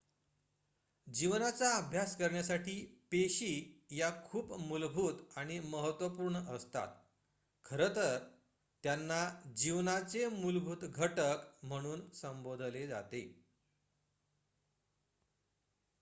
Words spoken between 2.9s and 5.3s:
पेशी या खूप मूलभूत